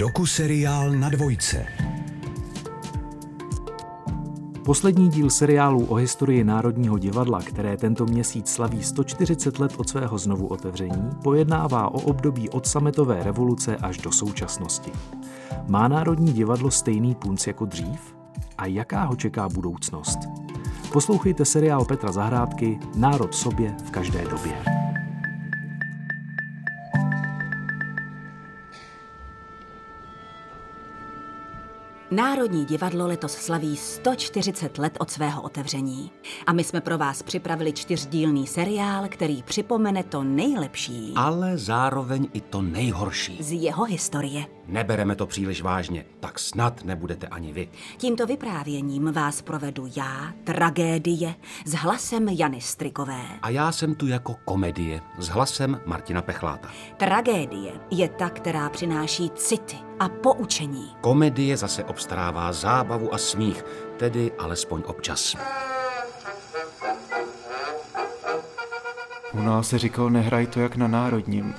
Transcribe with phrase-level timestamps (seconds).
[0.00, 1.66] Doku-seriál na dvojce.
[4.64, 10.18] Poslední díl seriálu o historii Národního divadla, které tento měsíc slaví 140 let od svého
[10.18, 14.92] znovu otevření, pojednává o období od sametové revoluce až do současnosti.
[15.68, 18.16] Má Národní divadlo stejný punc jako dřív?
[18.58, 20.18] A jaká ho čeká budoucnost?
[20.92, 24.79] Poslouchejte seriál Petra Zahrádky Národ sobě v každé době.
[32.12, 36.10] Národní divadlo letos slaví 140 let od svého otevření.
[36.46, 41.12] A my jsme pro vás připravili čtyřdílný seriál, který připomene to nejlepší.
[41.16, 43.38] Ale zároveň i to nejhorší.
[43.40, 44.46] Z jeho historie.
[44.66, 47.68] Nebereme to příliš vážně, tak snad nebudete ani vy.
[47.96, 53.22] Tímto vyprávěním vás provedu já, tragédie, s hlasem Jany Strikové.
[53.42, 56.68] A já jsem tu jako komedie s hlasem Martina Pechláta.
[56.96, 60.96] Tragédie je ta, která přináší city a poučení.
[61.00, 63.64] Komedie zase obstarává zábavu a smích,
[63.96, 65.36] tedy alespoň občas.
[69.32, 71.54] U nás se říkal, nehraj to jak na národním.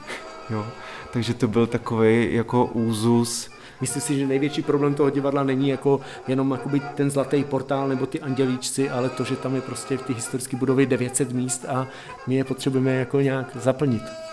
[0.50, 0.66] Jo.
[1.14, 3.50] Takže to byl takový jako úzus.
[3.82, 6.60] Myslím si, že největší problém toho divadla není jako jenom
[6.96, 10.58] ten zlatý portál nebo ty andělíčci, ale to, že tam je prostě v té historické
[10.58, 11.88] budově 900 míst a
[12.28, 14.31] my je potřebujeme jako nějak zaplnit.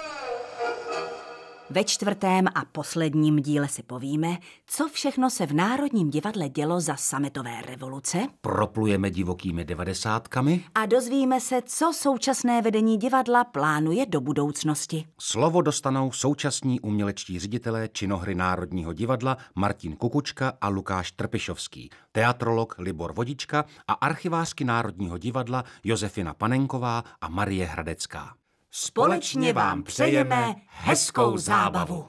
[1.70, 6.96] Ve čtvrtém a posledním díle si povíme, co všechno se v Národním divadle dělo za
[6.96, 8.18] sametové revoluce.
[8.40, 10.64] Proplujeme divokými devadesátkami.
[10.74, 15.04] A dozvíme se, co současné vedení divadla plánuje do budoucnosti.
[15.20, 23.12] Slovo dostanou současní umělečtí ředitelé činohry Národního divadla Martin Kukučka a Lukáš Trpišovský, teatrolog Libor
[23.12, 28.34] Vodička a archivářky Národního divadla Josefina Panenková a Marie Hradecká.
[28.70, 32.06] Společně vám přejeme hezkou zábavu.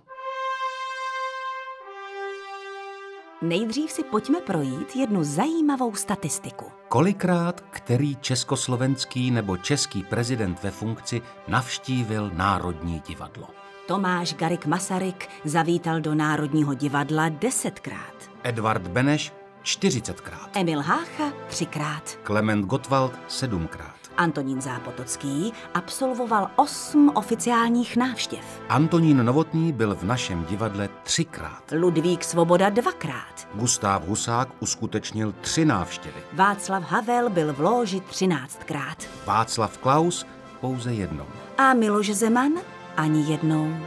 [3.41, 6.65] Nejdřív si pojďme projít jednu zajímavou statistiku.
[6.87, 13.47] Kolikrát který československý nebo český prezident ve funkci navštívil Národní divadlo?
[13.87, 18.31] Tomáš Garik Masaryk zavítal do Národního divadla desetkrát.
[18.43, 20.49] Edvard Beneš čtyřicetkrát.
[20.57, 22.19] Emil Hácha třikrát.
[22.23, 23.98] Klement Gottwald sedmkrát.
[24.19, 28.61] Antonín Zápotocký absolvoval osm oficiálních návštěv.
[28.69, 31.63] Antonín Novotný byl v našem divadle třikrát.
[31.79, 33.47] Ludvík Svoboda dvakrát.
[33.53, 36.19] Gustav Husák uskutečnil tři návštěvy.
[36.33, 38.97] Václav Havel byl v loži třináctkrát.
[39.25, 40.25] Václav Klaus
[40.61, 41.25] pouze jednou.
[41.57, 42.51] A Miloš Zeman
[42.97, 43.77] ani jednou.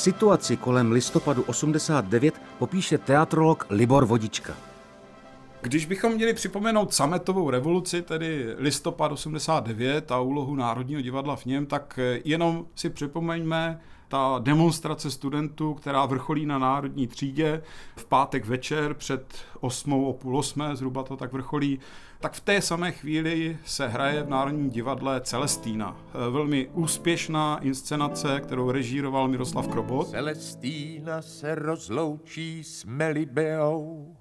[0.00, 4.56] Situaci kolem listopadu 89 popíše teatrolog Libor Vodička.
[5.62, 11.66] Když bychom měli připomenout sametovou revoluci, tedy listopad 89 a úlohu Národního divadla v něm,
[11.66, 17.62] tak jenom si připomeňme ta demonstrace studentů, která vrcholí na národní třídě
[17.96, 21.80] v pátek večer před osmou o půl osmé, zhruba to tak vrcholí,
[22.20, 25.96] tak v té samé chvíli se hraje v Národním divadle Celestína.
[26.30, 30.10] Velmi úspěšná inscenace, kterou režíroval Miroslav Krobot.
[30.10, 34.16] Celestína se rozloučí s Melibeou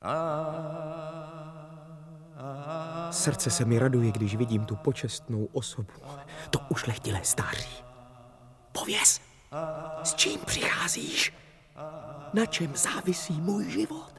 [0.02, 1.11] A
[3.12, 5.92] Srdce se mi raduje, když vidím tu počestnou osobu.
[6.50, 7.84] To ušlechtilé stáří.
[8.72, 9.22] Pověz,
[10.04, 11.34] s čím přicházíš?
[12.34, 14.14] Na čem závisí můj život?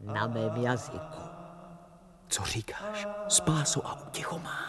[0.00, 1.22] Na mém jazyku.
[2.28, 3.06] Co říkáš?
[3.28, 4.60] Spásu a útěchu má.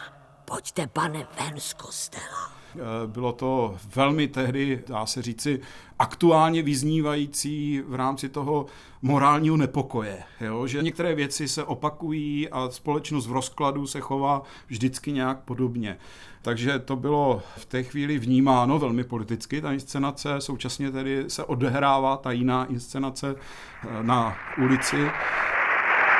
[0.45, 2.51] Pojďte, pane, ven z kostela.
[2.75, 5.59] Eh, bylo to velmi tehdy, dá se říci,
[5.99, 8.65] aktuálně vyznívající v rámci toho
[9.01, 10.23] morálního nepokoje.
[10.41, 10.67] Jo?
[10.67, 15.97] Že některé věci se opakují a společnost v rozkladu se chová vždycky nějak podobně.
[16.41, 20.41] Takže to bylo v té chvíli vnímáno velmi politicky, ta inscenace.
[20.41, 24.97] Současně tedy se odehrává ta jiná inscenace eh, na ulici.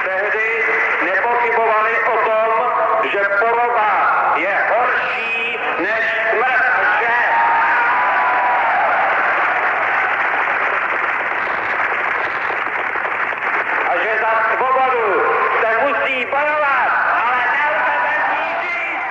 [0.05, 0.49] Tehdy
[1.05, 2.49] nepochybovali o tom,
[3.11, 3.89] že poroba
[4.37, 6.63] je horší než smrt.
[6.99, 7.15] Že?
[13.89, 15.07] A že za svobodu
[15.61, 16.89] se musí bojovat,
[17.23, 19.01] ale nelze bez ní žít.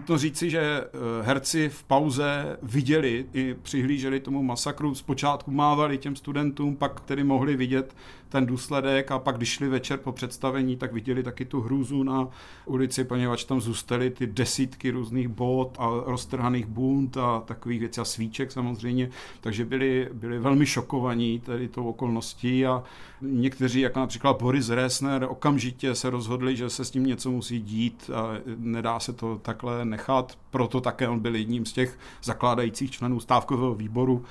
[0.00, 0.86] Nutno říci, že eh,
[1.22, 4.94] herci v pauze viděli i přihlíželi tomu masakru.
[4.94, 7.94] Zpočátku mávali těm studentům, pak tedy mohli vidět
[8.30, 12.28] ten důsledek a pak, když šli večer po představení, tak viděli taky tu hrůzu na
[12.66, 18.04] ulici, poněvadž tam zůstaly ty desítky různých bot a roztrhaných bunt a takových věcí a
[18.04, 19.10] svíček samozřejmě,
[19.40, 22.82] takže byli, byli velmi šokovaní tady tou okolností a
[23.20, 28.10] někteří, jako například Boris Resner, okamžitě se rozhodli, že se s tím něco musí dít
[28.14, 33.20] a nedá se to takhle nechat, proto také on byl jedním z těch zakládajících členů
[33.20, 34.24] stávkového výboru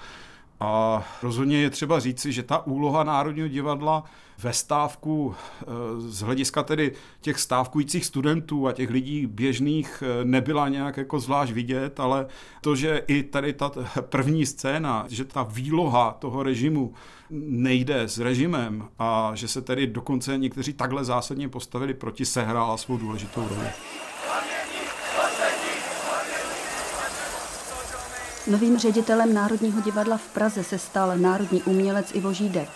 [0.60, 4.04] a rozhodně je třeba říci, že ta úloha Národního divadla
[4.38, 5.66] ve stávku eh,
[5.98, 6.92] z hlediska tedy
[7.22, 12.28] těch stávkujících studentů a těch lidí běžných eh, nebyla nějak jako zvlášť vidět, ale
[12.62, 13.72] to, že i tady ta
[14.02, 16.94] první scéna, že ta výloha toho režimu
[17.30, 22.98] nejde s režimem a že se tedy dokonce někteří takhle zásadně postavili proti, sehrála svou
[22.98, 23.68] důležitou roli.
[28.50, 32.70] Novým ředitelem Národního divadla v Praze se stal národní umělec Ivo Žídek.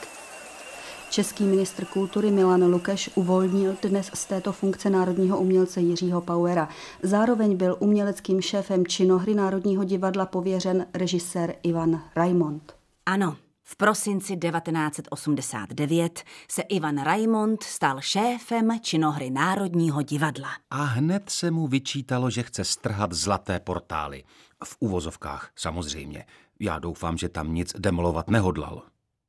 [1.09, 6.69] Český ministr kultury Milan Lukeš uvolnil dnes z této funkce národního umělce Jiřího Pauera.
[7.03, 12.75] Zároveň byl uměleckým šéfem činohry Národního divadla pověřen režisér Ivan Raimond.
[13.05, 20.49] Ano, v prosinci 1989 se Ivan Raimond stal šéfem činohry Národního divadla.
[20.71, 24.23] A hned se mu vyčítalo, že chce strhat zlaté portály.
[24.63, 26.25] V uvozovkách samozřejmě.
[26.59, 28.81] Já doufám, že tam nic demolovat nehodlal.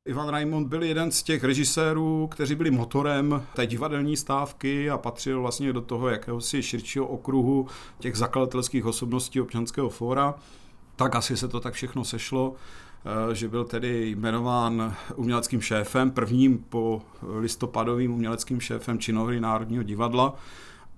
[0.07, 5.41] Ivan Raimond byl jeden z těch režisérů, kteří byli motorem té divadelní stávky a patřil
[5.41, 7.67] vlastně do toho jakéhosi širšího okruhu
[7.99, 10.35] těch zakladatelských osobností občanského fóra.
[10.97, 12.55] Tak asi se to tak všechno sešlo,
[13.31, 20.35] eh, že byl tedy jmenován uměleckým šéfem, prvním po listopadovým uměleckým šéfem činohry Národního divadla.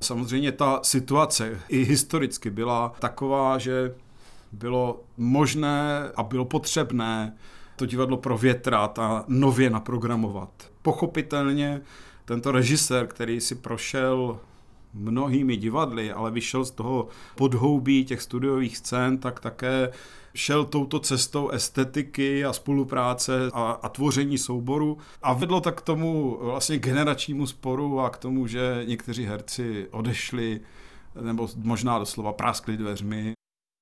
[0.00, 3.94] Samozřejmě ta situace i historicky byla taková, že
[4.52, 7.36] bylo možné a bylo potřebné
[7.76, 10.50] to divadlo provětrat a nově naprogramovat.
[10.82, 11.80] Pochopitelně
[12.24, 14.38] tento režisér, který si prošel
[14.94, 19.90] mnohými divadly, ale vyšel z toho podhoubí těch studiových scén, tak také
[20.34, 26.38] šel touto cestou estetiky a spolupráce a, a tvoření souboru a vedlo tak k tomu
[26.40, 30.60] vlastně generačnímu sporu a k tomu, že někteří herci odešli
[31.20, 33.35] nebo možná doslova práskli dveřmi.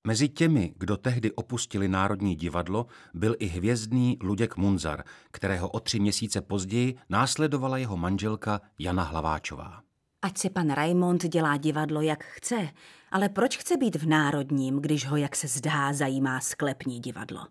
[0.06, 6.00] Mezi těmi, kdo tehdy opustili Národní divadlo, byl i hvězdný Luděk Munzar, kterého o tři
[6.00, 9.80] měsíce později následovala jeho manželka Jana Hlaváčová.
[10.22, 12.68] Ať si pan Raimond dělá divadlo, jak chce,
[13.12, 17.46] ale proč chce být v Národním, když ho, jak se zdá, zajímá sklepní divadlo?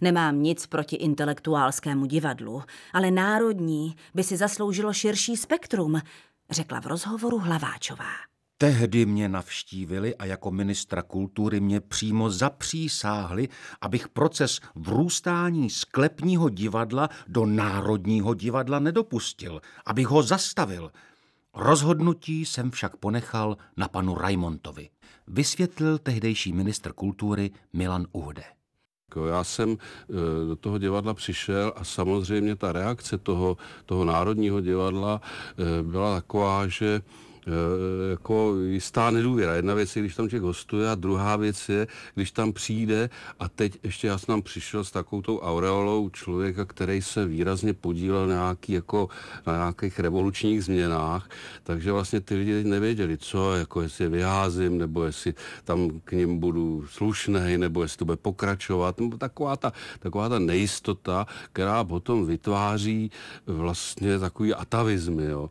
[0.00, 2.62] Nemám nic proti intelektuálskému divadlu,
[2.92, 6.00] ale Národní by si zasloužilo širší spektrum,
[6.50, 8.31] řekla v rozhovoru Hlaváčová.
[8.62, 13.48] Tehdy mě navštívili a jako ministra kultury mě přímo zapřísáhli,
[13.80, 20.92] abych proces vrůstání sklepního divadla do Národního divadla nedopustil, abych ho zastavil.
[21.54, 24.90] Rozhodnutí jsem však ponechal na panu Raimontovi,
[25.26, 28.44] vysvětlil tehdejší ministr kultury Milan Uhde.
[29.28, 29.76] Já jsem e,
[30.46, 33.56] do toho divadla přišel a samozřejmě ta reakce toho,
[33.86, 37.02] toho národního divadla e, byla taková, že
[38.10, 39.54] jako jistá nedůvěra.
[39.54, 43.10] Jedna věc je, když tam člověk hostuje a druhá věc je, když tam přijde
[43.40, 47.74] a teď ještě já jsem tam přišel s takovou tou aureolou člověka, který se výrazně
[47.74, 49.08] podílel na, nějaký, jako,
[49.46, 51.28] na nějakých revolučních změnách,
[51.62, 55.34] takže vlastně ty lidi nevěděli, co, jako jestli je vyházím, nebo jestli
[55.64, 60.38] tam k ním budu slušný, nebo jestli to bude pokračovat, nebo taková ta, taková ta
[60.38, 63.10] nejistota, která potom vytváří
[63.46, 65.24] vlastně takový atavizmy.
[65.24, 65.50] Jo.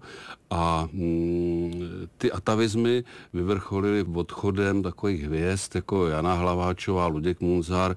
[0.51, 3.03] A mm, ty atavizmy
[3.33, 7.95] vyvrcholily odchodem takových hvězd jako Jana Hlaváčová, Luděk Munzar,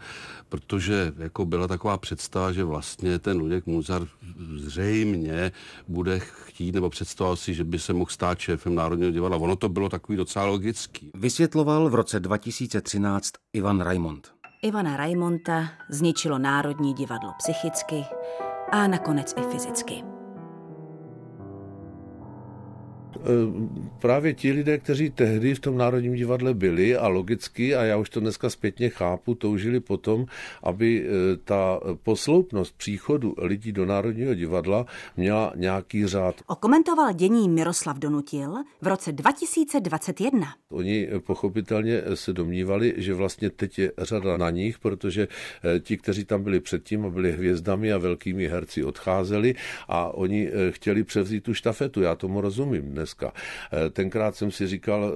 [0.48, 4.06] protože jako byla taková představa, že vlastně ten Luděk Munzar
[4.56, 5.52] zřejmě
[5.88, 9.38] bude chtít nebo představoval si, že by se mohl stát šéfem Národního divadla.
[9.38, 11.10] Ono to bylo takový docela logický.
[11.14, 14.34] Vysvětloval v roce 2013 Ivan Raimond.
[14.62, 18.04] Ivana Raimonta zničilo Národní divadlo psychicky
[18.72, 20.13] a nakonec i fyzicky.
[23.98, 28.10] Právě ti lidé, kteří tehdy v tom Národním divadle byli a logicky, a já už
[28.10, 30.26] to dneska zpětně chápu, toužili potom,
[30.62, 36.34] aby eh, ta posloupnost příchodu lidí do Národního divadla měla nějaký řád.
[36.46, 40.54] Okomentoval dění Miroslav Donutil v roce 2021.
[40.70, 46.24] Oni pochopitelně se domnívali, že vlastně teď je řada na nich, protože eh, ti, kteří
[46.24, 49.54] tam byli předtím a byli hvězdami a velkými herci odcházeli
[49.88, 52.02] a oni chtěli převzít tu štafetu.
[52.02, 52.82] Já tomu rozumím.
[52.82, 53.32] Dnes dneska.
[53.92, 55.12] Tenkrát jsem si říkal,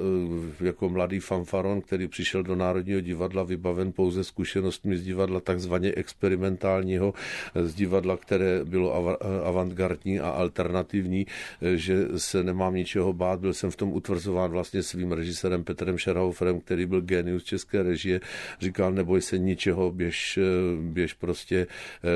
[0.61, 7.15] jako mladý fanfaron, který přišel do Národního divadla vybaven pouze zkušenostmi z divadla takzvaně experimentálního,
[7.55, 11.27] z divadla, které bylo avantgardní a alternativní,
[11.75, 13.41] že se nemám ničeho bát.
[13.41, 18.21] Byl jsem v tom utvrzován vlastně svým režisérem Petrem Scherhoferem, který byl genius české režie.
[18.61, 20.39] Říkal, neboj se ničeho, běž,
[20.81, 22.09] běž prostě eh,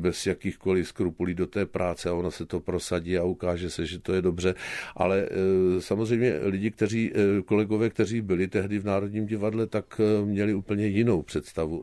[0.00, 3.98] bez jakýchkoliv skrupulí do té práce a ono se to prosadí a ukáže se, že
[3.98, 4.54] to je dobře.
[4.96, 10.54] Ale eh, samozřejmě lidi, kteří, eh, kolegové, kteří byli tehdy v Národním divadle, tak měli
[10.54, 11.80] úplně jinou představu.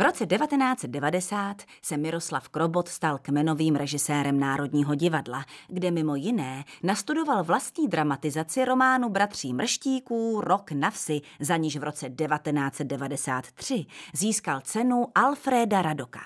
[0.00, 7.44] V roce 1990 se Miroslav Krobot stal kmenovým režisérem Národního divadla, kde mimo jiné nastudoval
[7.44, 15.06] vlastní dramatizaci románu Bratří Mrštíků Rok na vsi, za níž v roce 1993 získal cenu
[15.14, 16.20] Alfreda Radoka.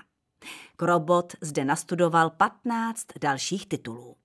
[0.76, 4.16] Krobot zde nastudoval 15 dalších titulů.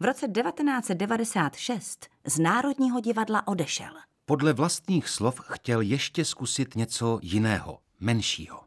[0.00, 3.92] V roce 1996 z Národního divadla odešel.
[4.26, 8.65] Podle vlastních slov chtěl ještě zkusit něco jiného, menšího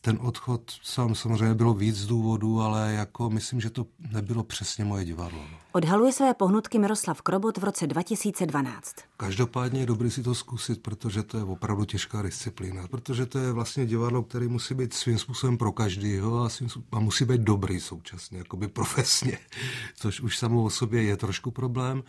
[0.00, 5.04] ten odchod sám samozřejmě bylo víc důvodů, ale jako myslím, že to nebylo přesně moje
[5.04, 5.38] divadlo.
[5.52, 5.58] No.
[5.72, 8.94] Odhaluje své pohnutky Miroslav Krobot v roce 2012.
[9.16, 12.88] Každopádně je dobré si to zkusit, protože to je opravdu těžká disciplína.
[12.88, 16.48] Protože to je vlastně divadlo, které musí být svým způsobem pro každého a,
[16.92, 19.38] a musí být dobrý současně, jakoby profesně,
[19.96, 22.02] což už samo o sobě je trošku problém.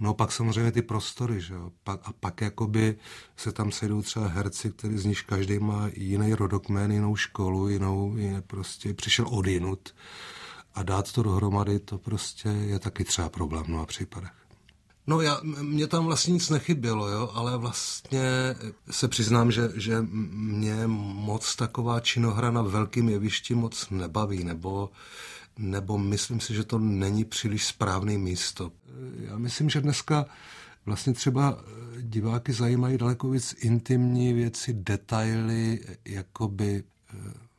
[0.00, 1.72] No pak samozřejmě ty prostory, že jo.
[1.84, 2.96] Pak, a pak jakoby
[3.36, 7.35] se tam sejdou třeba herci, který z nich každý má jiný rodokmén, jinou školu,
[7.68, 9.94] jinou, jiné prostě přišel odinut
[10.74, 14.32] a dát to dohromady, to prostě je taky třeba problém v mnoha případech.
[15.06, 18.22] No já, mě tam vlastně nic nechybělo, jo, ale vlastně
[18.90, 24.90] se přiznám, že, že mě moc taková činohra na velkým jevišti moc nebaví, nebo,
[25.58, 28.72] nebo myslím si, že to není příliš správné místo.
[29.18, 30.26] Já myslím, že dneska
[30.86, 31.58] vlastně třeba
[32.00, 36.84] diváky zajímají daleko víc intimní věci, detaily, jakoby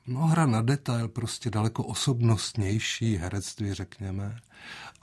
[0.07, 4.37] No, hra na detail, prostě daleko osobnostnější herectví, řekněme.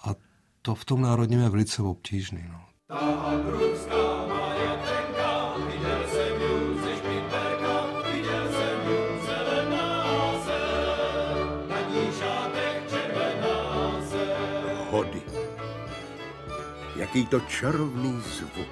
[0.04, 0.14] A
[0.62, 2.44] to v tom národním je velice obtížný.
[2.48, 2.60] No.
[14.90, 15.22] Hody.
[16.96, 18.68] Jaký to čarovný zvuk.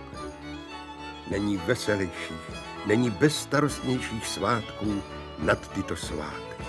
[1.31, 2.50] Není veselějších,
[2.87, 5.02] není bezstarostnějších svátků,
[5.42, 6.64] nad tyto svátky.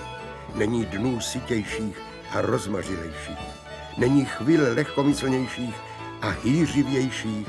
[0.55, 2.01] Není dnů sytějších
[2.31, 3.53] a rozmařilejších.
[3.97, 5.75] Není chvíle lehkomyslnějších
[6.21, 7.47] a hýřivějších,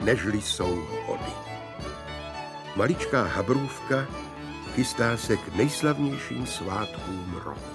[0.00, 1.32] nežli jsou hody.
[2.76, 4.06] Maličká habrůvka
[4.74, 7.70] chystá se k nejslavnějším svátkům roku.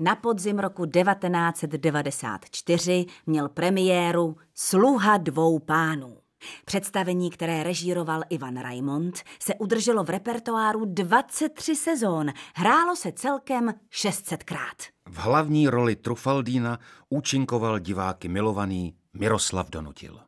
[0.00, 6.19] Na podzim roku 1994 měl premiéru Sluha dvou pánů.
[6.64, 12.30] Představení, které režíroval Ivan Raimond, se udrželo v repertoáru 23 sezón.
[12.54, 14.76] Hrálo se celkem 600krát.
[15.08, 16.78] V hlavní roli Trufaldína
[17.08, 20.20] účinkoval diváky milovaný Miroslav Donutil.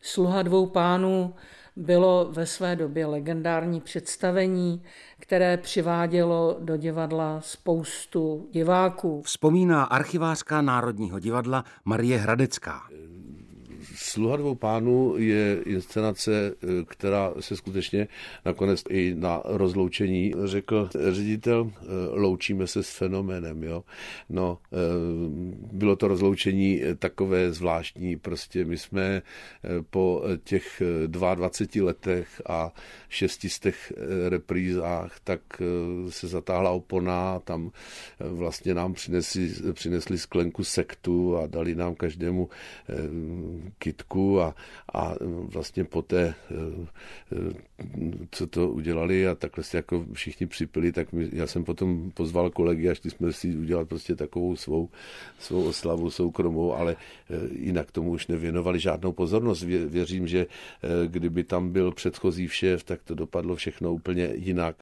[0.00, 1.34] Sluha dvou pánů
[1.76, 4.82] bylo ve své době legendární představení,
[5.18, 9.22] které přivádělo do divadla spoustu diváků.
[9.22, 12.82] Vzpomíná archivářka Národního divadla Marie Hradecká.
[14.02, 18.08] Sluha dvou pánů je inscenace, eh, která se skutečně
[18.44, 23.62] nakonec i na rozloučení řekl ředitel, eh, loučíme se s fenoménem.
[23.62, 23.84] Jo?
[24.28, 24.76] No, eh,
[25.72, 29.22] bylo to rozloučení takové zvláštní, prostě my jsme
[29.90, 32.72] po těch 22 letech a
[33.14, 33.92] šestistech
[34.28, 35.40] reprízách, tak
[36.08, 37.70] se zatáhla opona, tam
[38.20, 42.48] vlastně nám přinesli, přinesli sklenku sektu a dali nám každému
[43.78, 44.54] kitku a,
[44.94, 45.14] a
[45.46, 47.36] vlastně poté, eh,
[48.30, 52.50] co to udělali a takhle se jako všichni připili, tak my, já jsem potom pozval
[52.50, 54.88] kolegy a šli jsme si udělat prostě takovou svou,
[55.38, 56.96] svou oslavu soukromou, ale
[57.30, 59.62] eh, jinak tomu už nevěnovali žádnou pozornost.
[59.62, 64.76] Vě, věřím, že eh, kdyby tam byl předchozí šéf, tak to dopadlo všechno úplně jinak.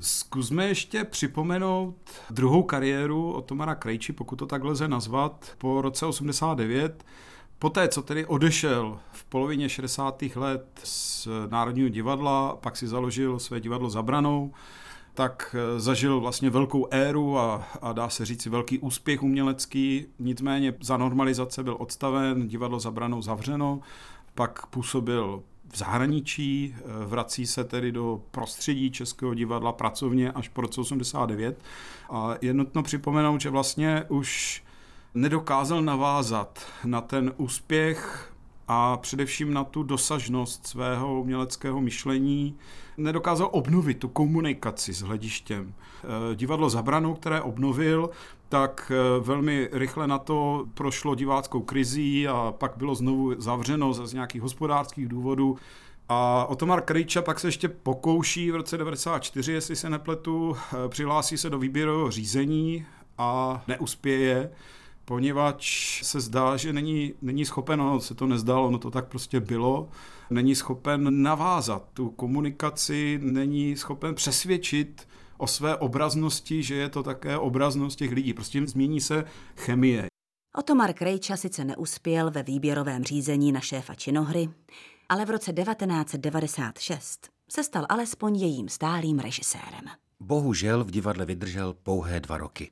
[0.00, 1.96] Zkusme ještě připomenout
[2.30, 7.04] druhou kariéru Otomara Krejči, pokud to tak lze nazvat, po roce 89.
[7.58, 10.22] Poté, co tedy odešel v polovině 60.
[10.36, 14.52] let z Národního divadla, pak si založil své divadlo Zabranou,
[15.14, 20.74] tak eh, zažil vlastně velkou éru a, a dá se říct velký úspěch umělecký, nicméně
[20.80, 23.80] za normalizace byl odstaven, divadlo Zabranou zavřeno,
[24.34, 26.74] pak působil v zahraničí,
[27.06, 31.62] vrací se tedy do prostředí Českého divadla pracovně až po roce 89
[32.10, 34.62] a je nutno připomenout, že vlastně už
[35.14, 38.30] nedokázal navázat na ten úspěch
[38.68, 42.56] a především na tu dosažnost svého uměleckého myšlení
[42.96, 45.74] nedokázal obnovit tu komunikaci s hledištěm.
[45.74, 48.10] Eh, divadlo Zabranou, které obnovil,
[48.48, 54.12] tak eh, velmi rychle na to prošlo diváckou krizí a pak bylo znovu zavřeno z
[54.12, 55.56] nějakých hospodářských důvodů.
[56.08, 61.38] A Otomar Krejča pak se ještě pokouší v roce 94, jestli se nepletu, eh, přihlásí
[61.38, 62.86] se do výběrového řízení
[63.18, 64.50] a neuspěje
[65.04, 69.40] poněvadž se zdá, že není, není schopen, ono se to nezdalo, ono to tak prostě
[69.40, 69.88] bylo,
[70.30, 75.08] není schopen navázat tu komunikaci, není schopen přesvědčit
[75.38, 78.34] o své obraznosti, že je to také obraznost těch lidí.
[78.34, 79.24] Prostě změní se
[79.56, 80.06] chemie.
[80.56, 84.48] Otomar Krejča sice neuspěl ve výběrovém řízení na šéfa činohry,
[85.08, 89.84] ale v roce 1996 se stal alespoň jejím stálým režisérem.
[90.20, 92.70] Bohužel v divadle vydržel pouhé dva roky.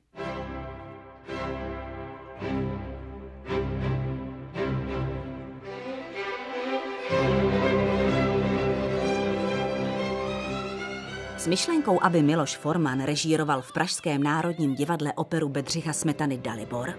[11.43, 16.93] S myšlenkou, aby Miloš Forman režíroval v Pražském národním divadle operu Bedřicha Smetany Dalibor,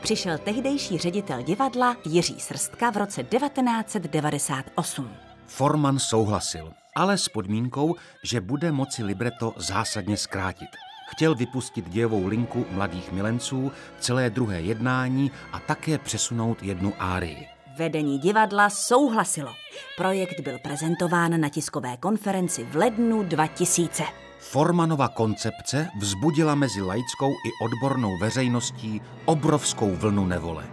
[0.00, 5.10] přišel tehdejší ředitel divadla Jiří Srstka v roce 1998.
[5.46, 10.68] Forman souhlasil, ale s podmínkou, že bude moci libreto zásadně zkrátit.
[11.10, 17.55] Chtěl vypustit dějovou linku mladých milenců, celé druhé jednání a také přesunout jednu árii.
[17.78, 19.52] Vedení divadla souhlasilo.
[19.96, 24.04] Projekt byl prezentován na tiskové konferenci v lednu 2000.
[24.38, 30.64] Formanova koncepce vzbudila mezi laickou i odbornou veřejností obrovskou vlnu nevole.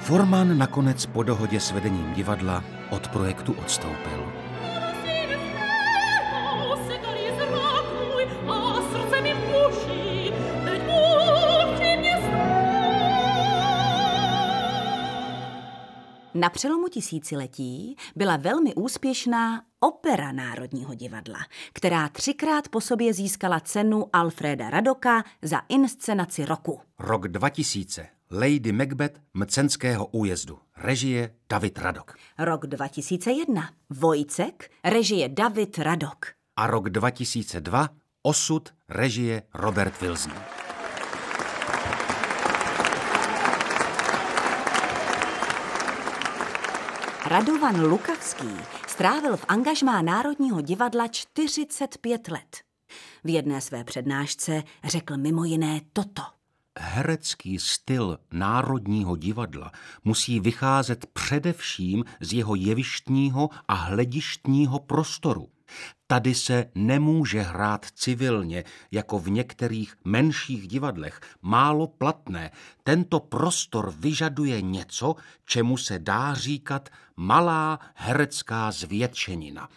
[0.00, 4.39] Forman nakonec po dohodě s vedením divadla od projektu odstoupil.
[16.34, 21.38] Na přelomu tisíciletí byla velmi úspěšná opera Národního divadla,
[21.72, 26.80] která třikrát po sobě získala cenu Alfreda Radoka za inscenaci roku.
[26.98, 28.08] Rok 2000.
[28.30, 30.58] Lady Macbeth Mcenského újezdu.
[30.76, 32.14] Režie David Radok.
[32.38, 33.70] Rok 2001.
[33.90, 34.70] Vojcek.
[34.84, 36.26] Režie David Radok.
[36.56, 37.88] A rok 2002.
[38.22, 38.68] Osud.
[38.88, 40.32] Režie Robert Wilson.
[47.30, 48.48] Radovan Lukavský
[48.88, 52.56] strávil v angažmá Národního divadla 45 let.
[53.24, 56.22] V jedné své přednášce řekl mimo jiné toto.
[56.78, 59.72] Herecký styl Národního divadla
[60.04, 65.48] musí vycházet především z jeho jevištního a hledištního prostoru.
[66.10, 72.50] Tady se nemůže hrát civilně, jako v některých menších divadlech, málo platné.
[72.82, 79.68] Tento prostor vyžaduje něco, čemu se dá říkat malá herecká zvětšenina.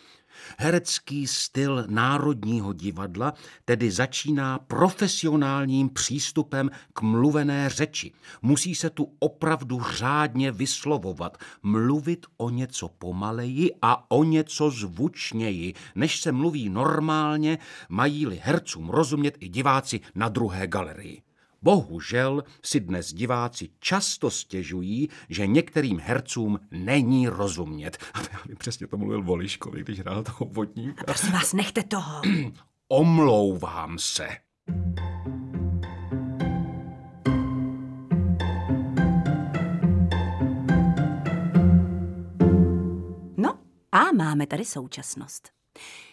[0.58, 3.34] Herecký styl Národního divadla
[3.66, 8.12] tedy začíná profesionálním přístupem k mluvené řeči.
[8.42, 16.22] Musí se tu opravdu řádně vyslovovat, mluvit o něco pomaleji a o něco zvučněji, než
[16.22, 17.58] se mluví normálně,
[17.90, 21.22] mají-li hercům rozumět i diváci na druhé galerii.
[21.64, 27.98] Bohužel si dnes diváci často stěžují, že některým hercům není rozumět.
[28.14, 31.04] A já bych přesně to mluvil Voliškovi, když hrál toho vodníka.
[31.04, 32.22] Prosím vás, nechte toho.
[32.88, 34.28] Omlouvám se.
[43.38, 43.60] No
[43.92, 45.63] a máme tady současnost.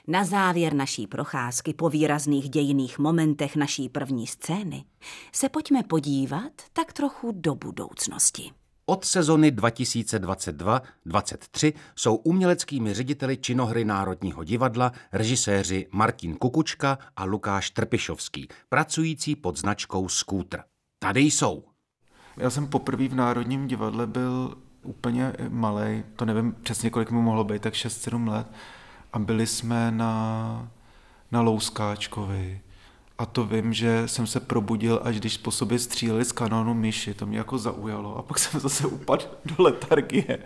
[0.06, 4.84] Na závěr naší procházky po výrazných dějiných momentech naší první scény
[5.32, 8.50] se pojďme podívat tak trochu do budoucnosti.
[8.86, 18.48] Od sezony 2022-23 jsou uměleckými řediteli činohry Národního divadla režiséři Martin Kukučka a Lukáš Trpišovský,
[18.68, 20.64] pracující pod značkou Scooter.
[20.98, 21.64] Tady jsou.
[22.36, 27.44] Já jsem poprvé v Národním divadle byl úplně malý, to nevím přesně, kolik mi mohlo
[27.44, 28.46] být, tak 6-7 let
[29.12, 30.68] a byli jsme na,
[31.32, 32.60] na Louskáčkovi.
[33.18, 37.14] A to vím, že jsem se probudil, až když po sobě stříleli z kanónu myši.
[37.14, 38.16] To mě jako zaujalo.
[38.16, 40.38] A pak jsem zase upadl do letargie.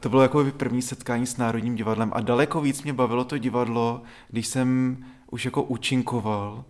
[0.00, 2.10] To bylo jako první setkání s Národním divadlem.
[2.14, 4.96] A daleko víc mě bavilo to divadlo, když jsem
[5.30, 6.64] už jako účinkoval,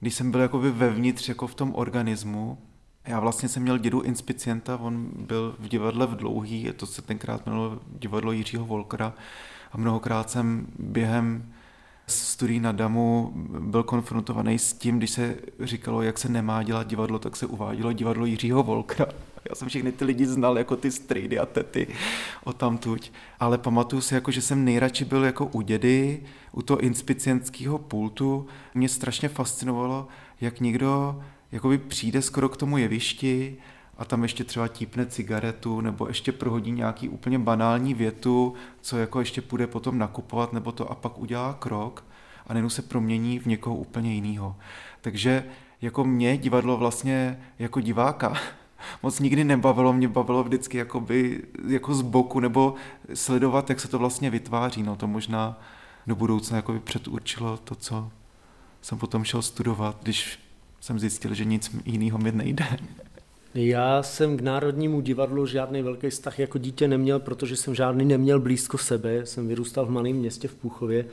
[0.00, 2.58] když jsem byl jakoby vevnitř jako v tom organismu.
[3.06, 7.46] Já vlastně jsem měl dědu inspicienta, on byl v divadle v Dlouhý, to se tenkrát
[7.46, 9.14] jmenovalo divadlo Jiřího Volkera
[9.72, 11.52] a mnohokrát jsem během
[12.06, 17.18] studií na Damu byl konfrontovaný s tím, když se říkalo, jak se nemá dělat divadlo,
[17.18, 19.06] tak se uvádělo divadlo Jiřího Volkra.
[19.48, 21.86] Já jsem všechny ty lidi znal jako ty strejdy a tety
[22.44, 23.12] o tamtuť.
[23.40, 28.46] Ale pamatuju si, jako, že jsem nejradši byl jako u dědy, u toho inspicientského pultu.
[28.74, 30.08] Mě strašně fascinovalo,
[30.40, 33.56] jak někdo jakoby přijde skoro k tomu jevišti
[33.98, 39.20] a tam ještě třeba típne cigaretu nebo ještě prohodí nějaký úplně banální větu, co jako
[39.20, 42.04] ještě půjde potom nakupovat nebo to a pak udělá krok
[42.46, 44.56] a najednou se promění v někoho úplně jiného.
[45.00, 45.44] Takže
[45.82, 48.32] jako mě divadlo vlastně jako diváka
[49.02, 52.74] moc nikdy nebavilo, mě bavilo vždycky jakoby, jako z boku nebo
[53.14, 54.82] sledovat, jak se to vlastně vytváří.
[54.82, 55.60] No to možná
[56.06, 58.10] do budoucna jakoby předurčilo to, co
[58.82, 60.38] jsem potom šel studovat, když
[60.80, 62.66] jsem zjistil, že nic jiného mi nejde.
[63.60, 68.40] Já jsem k Národnímu divadlu žádný velký vztah jako dítě neměl, protože jsem žádný neměl
[68.40, 69.26] blízko sebe.
[69.26, 71.04] Jsem vyrůstal v malém městě v Půchově,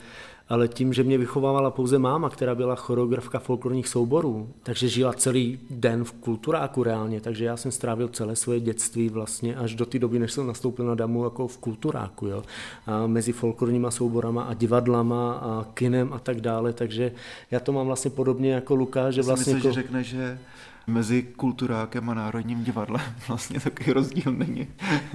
[0.48, 5.58] ale tím, že mě vychovávala pouze máma, která byla choreografka folklorních souborů, takže žila celý
[5.70, 9.98] den v kulturáku reálně, takže já jsem strávil celé svoje dětství vlastně až do té
[9.98, 12.42] doby, než jsem nastoupil na damu jako v kulturáku, jo.
[12.86, 17.12] A mezi folklorníma souborama a divadlama a kinem a tak dále, takže
[17.50, 19.54] já to mám vlastně podobně jako Lukáš, že vlastně...
[19.54, 19.68] Myslím, jako...
[19.68, 20.38] že řekne, že
[20.86, 24.68] mezi kulturákem a národním divadlem vlastně takový rozdíl není.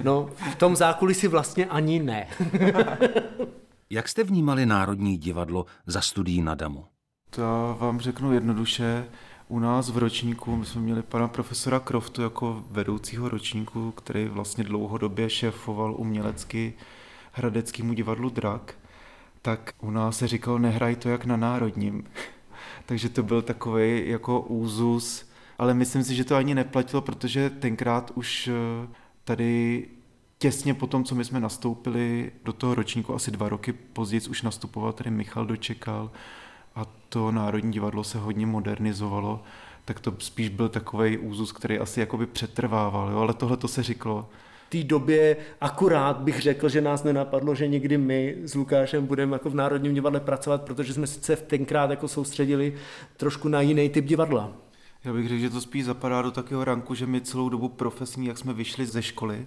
[0.04, 2.26] No, v tom zákulisí vlastně ani ne.
[3.90, 6.84] Jak jste vnímali Národní divadlo za studií na Damu?
[7.30, 9.04] To vám řeknu jednoduše.
[9.48, 14.64] U nás v ročníku, my jsme měli pana profesora Kroftu jako vedoucího ročníku, který vlastně
[14.64, 16.74] dlouhodobě šéfoval umělecky
[17.32, 18.74] Hradeckému divadlu Drak,
[19.42, 22.04] tak u nás se říkal, nehraj to jak na národním.
[22.86, 25.31] Takže to byl takový jako úzus,
[25.62, 28.88] ale myslím si, že to ani neplatilo, protože tenkrát už eh,
[29.24, 29.84] tady
[30.38, 34.42] těsně po tom, co my jsme nastoupili do toho ročníku, asi dva roky později už
[34.42, 36.10] nastupoval tady Michal Dočekal
[36.74, 39.42] a to Národní divadlo se hodně modernizovalo,
[39.84, 43.18] tak to spíš byl takový úzus, který asi jakoby přetrvával, jo?
[43.18, 44.28] ale tohle to se říkalo.
[44.66, 49.32] V té době akurát bych řekl, že nás nenapadlo, že někdy my s Lukášem budeme
[49.32, 52.74] jako v Národním divadle pracovat, protože jsme se tenkrát jako soustředili
[53.16, 54.52] trošku na jiný typ divadla.
[55.04, 58.26] Já bych řekl, že to spíš zapadá do takového ranku, že my celou dobu profesní,
[58.26, 59.46] jak jsme vyšli ze školy,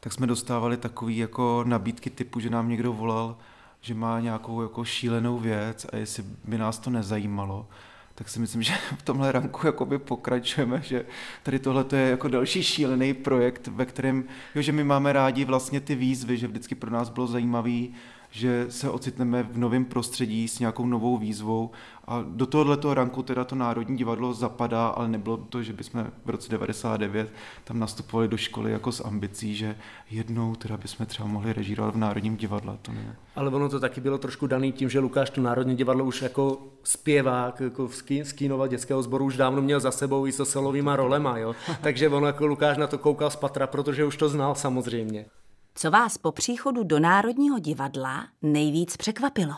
[0.00, 3.36] tak jsme dostávali takové jako nabídky typu, že nám někdo volal,
[3.80, 7.68] že má nějakou jako šílenou věc a jestli by nás to nezajímalo,
[8.14, 11.06] tak si myslím, že v tomhle ranku jakoby pokračujeme, že
[11.42, 15.80] tady tohle je jako další šílený projekt, ve kterém, jo, že my máme rádi vlastně
[15.80, 17.94] ty výzvy, že vždycky pro nás bylo zajímavý
[18.30, 21.70] že se ocitneme v novém prostředí s nějakou novou výzvou
[22.04, 26.30] a do tohoto ranku teda to Národní divadlo zapadá, ale nebylo to, že bychom v
[26.30, 27.32] roce 99
[27.64, 29.76] tam nastupovali do školy jako s ambicí, že
[30.10, 33.16] jednou teda bychom třeba mohli režírovat v Národním divadle, to ne.
[33.36, 36.58] Ale ono to taky bylo trošku daný tím, že Lukáš tu Národní divadlo už jako
[36.82, 41.38] zpěvák, jako v skínova dětského sboru už dávno měl za sebou i so solovýma rolema,
[41.38, 41.54] jo.
[41.80, 45.26] Takže on jako Lukáš na to koukal z patra, protože už to znal samozřejmě.
[45.74, 49.54] Co vás po příchodu do Národního divadla nejvíc překvapilo?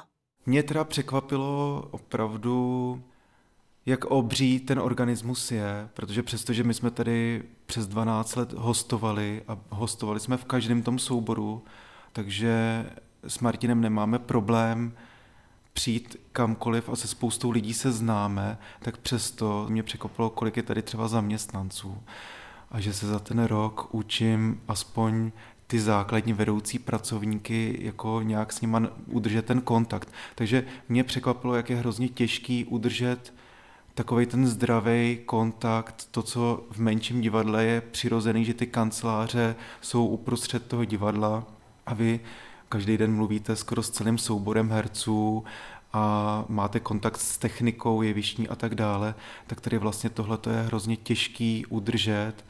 [0.46, 3.02] Mě teda překvapilo opravdu,
[3.86, 9.58] jak obří ten organismus je, protože přestože my jsme tady přes 12 let hostovali a
[9.70, 11.64] hostovali jsme v každém tom souboru,
[12.12, 12.86] takže
[13.28, 14.92] s Martinem nemáme problém
[15.72, 20.82] přijít kamkoliv a se spoustou lidí se známe, tak přesto mě překvapilo, kolik je tady
[20.82, 22.02] třeba zaměstnanců
[22.70, 25.32] a že se za ten rok učím aspoň
[25.72, 30.12] ty základní vedoucí pracovníky jako nějak s nima udržet ten kontakt.
[30.34, 33.34] Takže mě překvapilo, jak je hrozně těžký udržet
[33.94, 40.06] takový ten zdravý kontakt, to, co v menším divadle je přirozený, že ty kanceláře jsou
[40.06, 41.44] uprostřed toho divadla
[41.86, 42.20] a vy
[42.68, 45.44] každý den mluvíte skoro s celým souborem herců
[45.92, 49.14] a máte kontakt s technikou jevištní a tak dále,
[49.46, 52.44] tak tady vlastně tohle je hrozně těžký udržet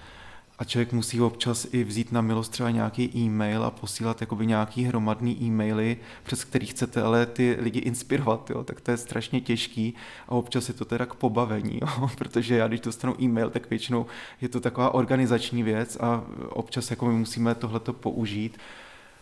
[0.58, 4.84] a člověk musí občas i vzít na milost třeba nějaký e-mail a posílat jakoby nějaký
[4.84, 9.94] hromadný e-maily, přes který chcete ale ty lidi inspirovat, jo, tak to je strašně těžký
[10.28, 14.06] a občas je to teda k pobavení, jo, protože já když dostanu e-mail, tak většinou
[14.40, 18.58] je to taková organizační věc a občas jako my musíme tohleto použít.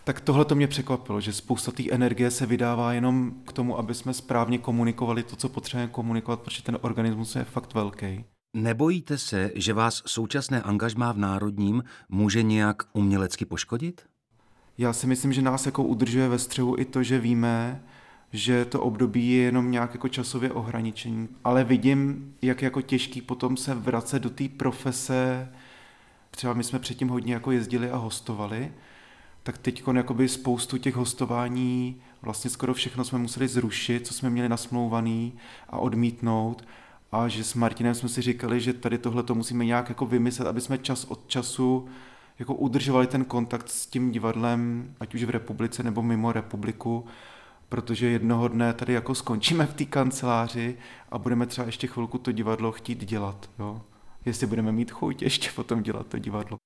[0.04, 3.94] Tak tohle to mě překvapilo, že spousta té energie se vydává jenom k tomu, aby
[3.94, 8.24] jsme správně komunikovali to, co potřebujeme komunikovat, protože ten organismus je fakt velký.
[8.54, 14.02] Nebojíte se, že vás současné angažmá v Národním může nějak umělecky poškodit?
[14.78, 17.82] Já si myslím, že nás jako udržuje ve střehu i to, že víme,
[18.32, 23.56] že to období je jenom nějak jako časově ohraničení, ale vidím, jak jako těžký potom
[23.56, 25.48] se vracet do té profese.
[26.30, 28.72] Třeba my jsme předtím hodně jako jezdili a hostovali,
[29.42, 34.48] tak teď jakoby spoustu těch hostování, vlastně skoro všechno jsme museli zrušit, co jsme měli
[34.48, 35.32] nasmlouvaný
[35.68, 36.64] a odmítnout.
[37.12, 40.48] A že s Martinem jsme si říkali, že tady tohle to musíme nějak jako vymyslet,
[40.48, 41.88] aby jsme čas od času
[42.38, 47.04] jako udržovali ten kontakt s tím divadlem, ať už v republice nebo mimo republiku,
[47.68, 52.32] protože jednoho dne tady jako skončíme v té kanceláři a budeme třeba ještě chvilku to
[52.32, 53.50] divadlo chtít dělat.
[53.58, 53.82] Jo?
[54.24, 56.56] Jestli budeme mít chuť ještě potom dělat to divadlo.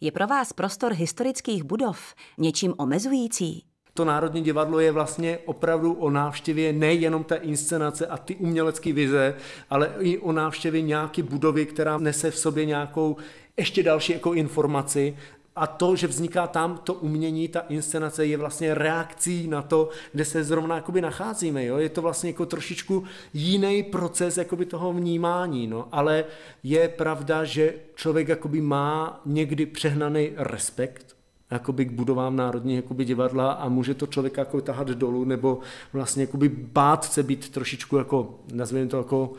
[0.00, 3.75] Je pro vás prostor historických budov něčím omezující?
[3.96, 9.34] To Národní divadlo je vlastně opravdu o návštěvě nejenom té inscenace a ty umělecké vize,
[9.70, 13.16] ale i o návštěvě nějaké budovy, která nese v sobě nějakou
[13.56, 15.16] ještě další jako informaci
[15.56, 20.24] a to, že vzniká tam to umění, ta inscenace je vlastně reakcí na to, kde
[20.24, 21.64] se zrovna jakoby nacházíme.
[21.64, 21.76] Jo?
[21.76, 23.04] Je to vlastně jako trošičku
[23.34, 25.88] jiný proces jakoby toho vnímání, no?
[25.92, 26.24] ale
[26.62, 31.15] je pravda, že člověk jakoby má někdy přehnaný respekt
[31.50, 35.58] jakoby k budovám národní jakoby divadla a může to člověka jako tahat dolů nebo
[35.92, 39.32] vlastně jakoby bát se být trošičku jako, nazveme to jako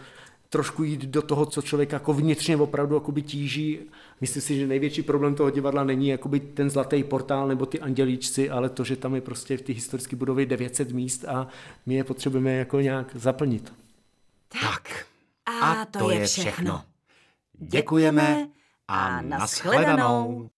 [0.49, 3.79] trošku jít do toho, co člověk jako vnitřně opravdu jakoby tíží.
[4.21, 8.49] Myslím si, že největší problém toho divadla není jakoby ten zlatý portál nebo ty andělíčci,
[8.49, 11.47] ale to, že tam je prostě v té historické budově 900 míst a
[11.85, 13.73] my je potřebujeme jako nějak zaplnit.
[14.61, 15.05] Tak.
[15.45, 16.51] A, a to, to je všechno.
[16.51, 16.81] všechno.
[17.59, 18.47] Děkujeme
[18.87, 20.49] a nashledanou.